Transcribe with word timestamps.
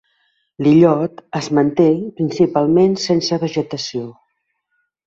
L'illot 0.67 1.21
es 1.41 1.51
manté 1.59 1.87
principalment 2.23 2.99
sense 3.07 3.43
vegetació. 3.47 4.07